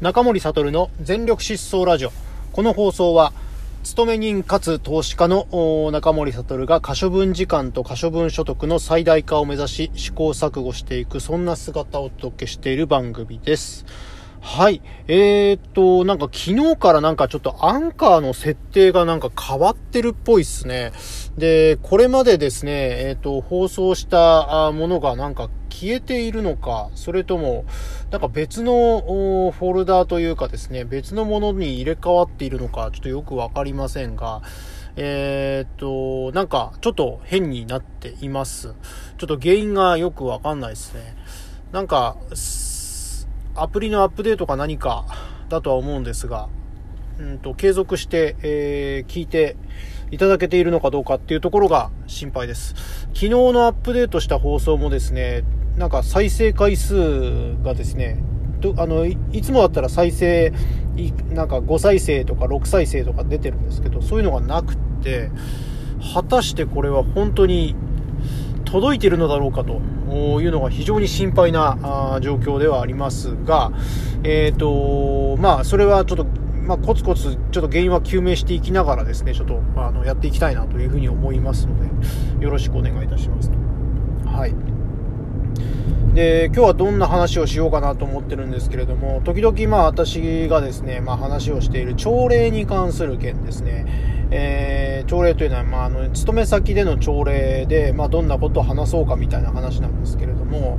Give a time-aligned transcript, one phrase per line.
[0.00, 2.12] 中森悟の全力疾走ラジオ。
[2.52, 3.32] この放送は、
[3.84, 5.46] 勤め人かつ投資家の
[5.92, 13.86] 中森悟が可処分時間と可処分所得の最大化を目指し試行錯誤していく、そんな姿をお届けしている番組です。
[14.40, 14.82] はい。
[15.06, 20.90] えー、っと、なんか昨日からなんかちょっとアンカーの設定がなんか変わってるっぽいっすね。
[21.36, 27.64] で、これまでですね、えー、っと、放送したものがなんか消えているのか、それとも、
[28.10, 34.42] なんか別のフォルダーというかですね、別のものに入れ替わっているのか、ちょっとよくわかりませんが、
[34.96, 38.74] えー、っと、なんかちょっと変になっています。
[39.18, 41.16] ちょっと原因がよくわかんないですね。
[41.72, 42.16] なんか、
[43.56, 45.04] アプリのアップデートか何か
[45.48, 46.48] だとは思うんですが、
[47.18, 49.56] うんと、継続して、えー、聞いて
[50.14, 52.74] いただけているのかどうかっていうところが心配です。
[53.08, 55.42] 昨日のアップデートした放送もですね、
[55.76, 58.22] なんか再生回数がですね、
[58.76, 60.52] あの、いつもだったら再生、
[61.32, 65.30] なんか5再生とか6再生とか出てるんですけど、そういうのがなくって、
[66.14, 67.74] 果たしてこれは本当に
[68.64, 69.80] 届いているのだろうかと
[70.40, 73.72] いうのが非常に心配な状況ではありますが、
[74.22, 76.26] えっ、ー、と、まあ、それはちょっと、
[76.64, 81.76] まあ、コツコツ、ちょっと原因は究明していきながらですね、ちょっと、あの、やっていきたいなというふうに思いますの
[82.38, 83.56] で、よろしくお願いいたしますと。
[84.28, 84.54] はい。
[86.14, 94.14] で、今日はどんな話をしようかなと思ってるんですけれども、時々まあ私がですね、まあ話をしている朝礼に関する件ですね。
[94.30, 100.78] えー、朝礼というのは、まあ、あの、勤め先での朝礼で、まあ、どんなことを話そうかみたいな話なんですけれども、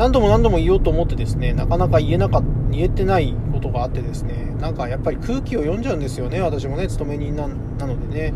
[0.00, 8.34] 何度も何度も言おうと思ってですね、なかなか言えなか、言えてないことがあってですね、なんかやっぱり空気を読んじゃうんですよね、私もね、勤め人ななのでね。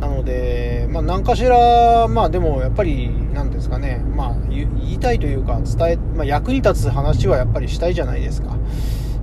[0.00, 8.56] なので、まあ、何かしら、まあ、でもやっぱり、なんですかね、まあ、言いたいというか、伝え、まあ、役に立つ話はやっぱりしたいじゃないですか。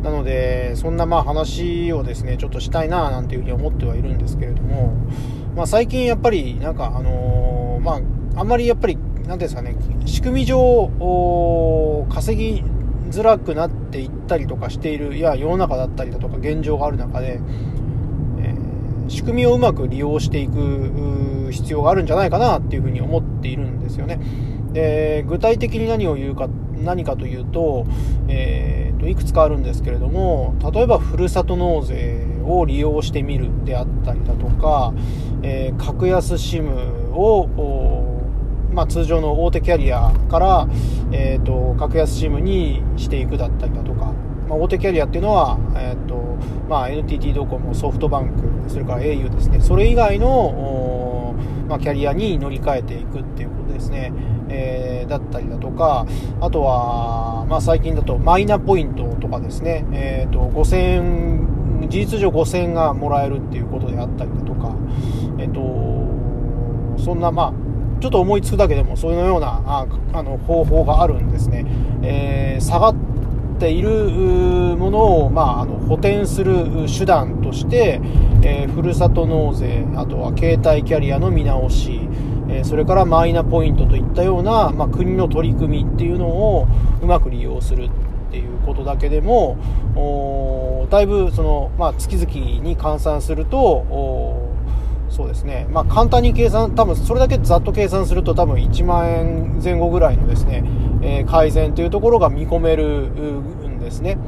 [0.04, 4.94] なので、そんなまあ話をですね、ちょっとしたいななんていうふうに思ってはいるんですけれども、
[5.56, 8.02] まあ最近やっぱりなんかあのー、まあ
[8.40, 10.90] あんまりやっぱり、なんですかね、仕組み上、
[12.10, 12.64] 稼ぎ
[13.10, 17.42] づらくなっていったりとかしている、いや、世の中だったりだとか現状がある中で、
[18.40, 24.20] えー、仕組みをうまく利用していく必要があるんじゃないかなっていうふうに思っているんですよね。
[24.72, 27.86] で、具体的に何を言うか、何かというと、
[28.30, 28.78] えー
[29.10, 34.94] いくつかあるんですけれども例えばふるさと納税を利用してみるであったりだとか、
[35.44, 37.97] えー、格安 SIM を
[38.78, 40.68] まあ、通常の大手キャリアから、
[41.12, 44.14] えーと、格安 SIM にしていくだったりだとか、
[44.48, 46.38] まあ、大手キャリアっていうのは、えーと
[46.70, 48.30] まあ、NTT ドコモソフトバン
[48.66, 49.62] クそれから au ですね。
[49.62, 51.34] それ以外の、
[51.68, 54.14] まあ、キャリアに乗り換えていくっていうことですね、
[54.48, 56.06] えー、だったりだとか
[56.40, 64.76] あとはまあ、最近だとマイナポイントとかですね、えーと、5000、事実上5000円がもらえるっていうことであったりだとか、
[65.40, 67.67] えっ、ー、と、そんな、まあ、
[68.00, 71.66] ちょっと思いつくだけでも、そういうようなああの方法があるんですね。
[72.04, 72.96] えー、下がっ
[73.60, 73.90] ている
[74.78, 78.00] ものを、まあ、あの補填する手段として、
[78.44, 82.08] えー、ふるさと納税、あとは携帯キャリアの見直し、
[82.50, 86.68] えそれからマイナポイントといったような、まあ、国の取り組みっていうのを
[87.02, 89.58] うまく利用するっていうことだけでも
[90.90, 92.32] だいぶその、まあ、月々
[92.62, 94.47] に換算すると
[95.18, 100.64] そうですね、まあ、簡単に計算多分それだけざっと計算すると多分1万円前後ぐらいのですね、
[101.02, 104.20] えー、改善というところが見込めるんですね。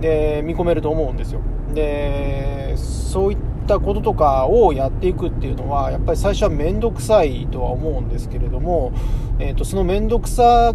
[0.00, 1.40] で見込めると思うんですよ。
[1.74, 8.92] でそういったこととかをやっていくっていうのはやっぱり最初は面倒くさいとは思うんですけれども、
[9.40, 10.72] えー、とその面倒くさ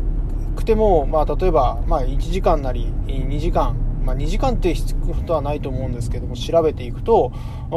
[0.58, 7.32] くても、まあ、例えば、まあ、1時間なり2時間まあ、2時間って引くことはないと思うんですけども調べていくと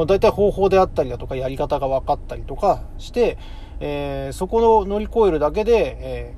[0.06, 3.38] 大体方法であったりだとかやり方が分かったりとかして、
[3.81, 6.34] えー、そこを乗り越えるだけで、え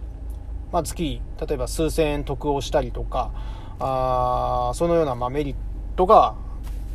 [0.71, 3.33] ー、まあ、月例えば数千円得をしたりとか
[3.81, 5.57] あそのようなまメリッ
[5.97, 6.35] トが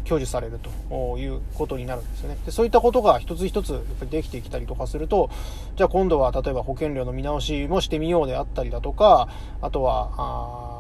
[0.06, 0.59] 享受される
[0.89, 2.38] ということになるんですよね。
[2.45, 5.29] でそういったことが一つ一つやっぱりできてきたりとかすると、
[5.75, 9.29] じゃあ今度は例えば保険料の見直しもしてみようであったりだとか、
[9.62, 10.72] あとは、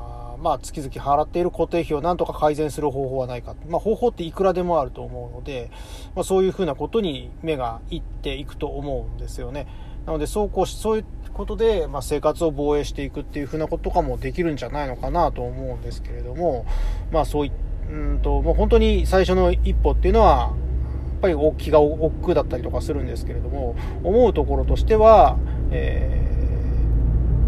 [0.43, 3.55] まあ月々払っている固定費をなんとか改善する方法はないか。
[3.67, 5.71] まあ方法っていくらでもあると思うので、
[6.15, 9.67] まあ、そういうふうなことに目がいっていくと思うんですよね。
[10.05, 16.65] なのでそうこうし、そういうことで、まあ、生活を防衛していくっていうふうなこととかもできるんじゃないのかなと思うんですけれども、
[17.11, 17.51] まあそうい
[17.89, 25.37] うんと、もう本当に最初の一歩っていうのは、やっぱり気が億劫だったりとかするんですけれども、思うところとしては、
[25.71, 26.27] え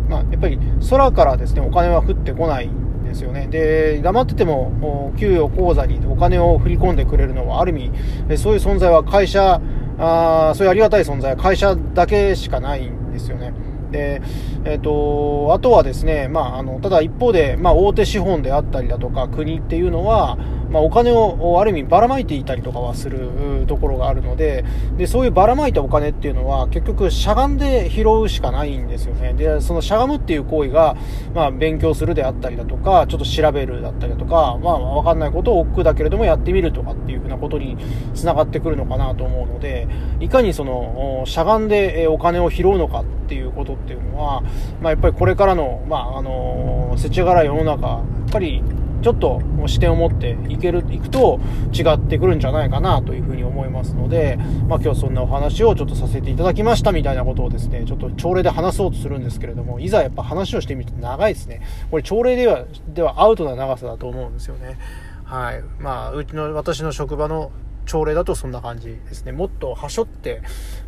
[0.07, 0.57] ー、まあ、やっぱり
[0.89, 2.69] 空からですね、お金は降ってこない
[3.15, 3.47] ですよね。
[3.47, 7.89] で、黙ってても、給与口座にお金を振り込んでくれるのは、ある意
[8.27, 9.62] 味、そういう存在は会社、
[9.97, 13.53] あそういうありがたい存在は会社だけしかないんですよね。
[13.91, 14.21] で、
[14.65, 20.38] えっ、ー、と、あとはですね、まあ、あの、ただ一方で、まあ、大手資本であったりだとか、国っていうのは、
[20.75, 24.65] まあ、お金をある意味ばらまいていたりとかはするところがあるので
[24.97, 29.33] でそういうばらまいたお金っていうのは結局しゃがんで拾うしかないんですよね。
[29.33, 30.97] でそのしゃがむっていう行為が、
[31.33, 37.77] まあ、勉強するであったりだとかちょっと調べるだったりだとか、まあ、分かんないことを億劫だけれどもやってみるとかっていうふうなことに
[38.13, 39.88] つながってくるのかなと思うので
[40.19, 44.44] いかにそのしゃがんでお金を拾うのかっていうことっていうのは、
[44.81, 48.63] まあ、やっぱりこれからの、まあ、あの世知辛い世の中やっぱり
[49.02, 51.40] ちょっと視点を持っていける、いくと
[51.72, 54.38] 違ってくるんじゃないかなというふうに思いますので、
[54.68, 61.62] まあ今日そんなお話をちょっとさせていただきましたみたいなことをですね、ちょっと朝礼で話そうとするんですけれども、いざやっぱ話をしてみると長いですね。
[61.92, 62.66] これ朝礼では、
[62.96, 64.80] ではアウトな長さだと思うんですよね。
[65.24, 65.63] はい。
[65.80, 67.51] まあ、うちの、私の職場の
[67.86, 69.31] 朝礼だとそんな感じですね。
[69.31, 70.42] もっとはしょって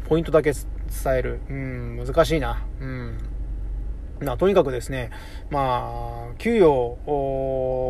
[0.10, 0.64] ポイントだけ伝
[1.18, 1.40] える。
[1.50, 2.64] うん、難しいな。
[2.82, 3.18] うん。
[4.22, 5.12] まあ、とにかくですね、
[5.50, 6.98] まあ、給与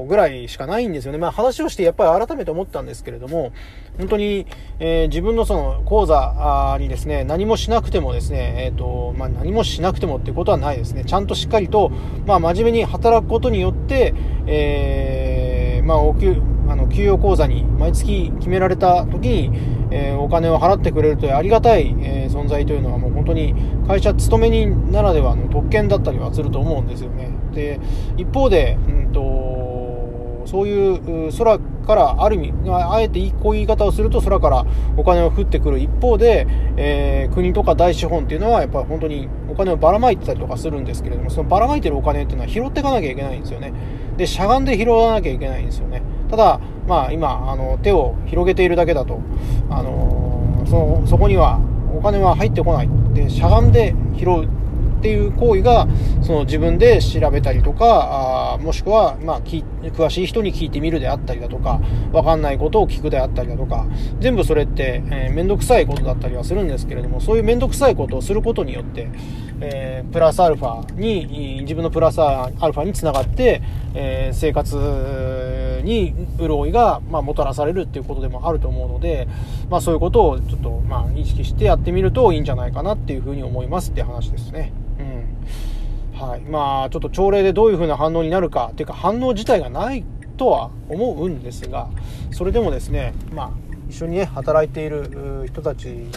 [0.08, 1.18] ぐらいしかないんですよね。
[1.18, 3.52] まあ、話をしてやっぱり改めて思ったんですけれども、
[3.98, 4.46] 本当に、
[4.80, 11.04] えー、自分のその口座にですね、何もしなくてもですね、えっ、ー、と、まあ、何もしなくてもっていうことはないですね。
[11.06, 11.92] ちゃんとしっかりと、
[12.26, 14.14] まあ、真面目に働くことによって、
[14.46, 16.36] えー、まあ、お給、
[16.68, 19.52] あの、給与口座に毎月決められた時に、
[19.90, 23.56] えー、お金を払ってくれるというありがたい、えー、存在というのはもう本当に
[23.88, 27.32] 会社勤め人ならではの特権だったりはすると思うんですよね。
[27.54, 27.80] で、
[28.18, 36.48] 一方で、うんと、そういう空からある意味、あえてこういう言い方をすると空からお金を降ってくる一方で、
[36.78, 43.74] えー、国とか大資本っていうのはやっぱり本当にお金をばらまいてたりとかするんですけれども、そのばらまいてるお金っていうのは拾っていかなきゃいけないんですよね。
[44.16, 46.02] で、しゃがんで拾わなきゃいけないんですよね。
[46.30, 49.20] ただ、まあ、今あの手を広げているだけだと、
[49.70, 51.60] あのそそこには
[51.98, 52.90] お金は入ってこない。
[53.14, 54.58] でしゃがんで拾う
[54.98, 55.88] っていう行為が
[56.24, 61.80] その自分で調べたりとかあもしくは、まあ、詳しい人に聞いてみるであったりだとか
[62.12, 63.86] 分かんないことを聞くであったりだとか
[64.20, 69.10] 全部それって面倒、えー、くさいことだったりはするんですけれどもそういう面倒くさいことをすることによって、
[69.62, 73.62] えー、プラスアルファに自分のプラスアルファにつながって、
[73.94, 74.76] えー、生活
[75.88, 79.28] に潤いが、まあ、もたらされるっていうことでもあると思うので、
[79.70, 84.72] まあ、そういうことをちょっと、まあ、意識してやってみるといいんじゃないかなっていうふうに思いますって話ですね。
[85.00, 85.04] う
[86.16, 86.20] ん。
[86.20, 86.42] はい。
[86.42, 90.04] まあ、ちょっと朝礼でどういうふうな反応になるかっていうか反応自体がない
[90.38, 91.90] とは思うんですが、
[92.32, 93.52] それでもですね、まあ、
[93.90, 96.08] 一緒にね、働いている人たち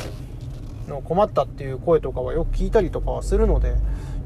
[0.89, 3.79] の困ったっていう声とかはよく聞いたりとかはするので、やっ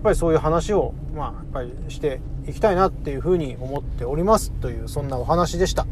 [0.02, 5.86] ぱりそういう話を、まあ、やっぱりしていきたいなっていうふうに思っておりますという、そんなお話でした。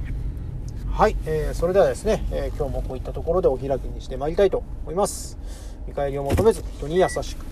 [0.91, 5.39] はい、えー、それではですね、えー、今日もこういったところでお開きにしてまいりたいと思います。
[5.87, 7.52] 見返りを求めず、人に優しく。